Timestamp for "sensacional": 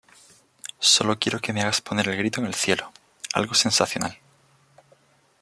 3.53-4.17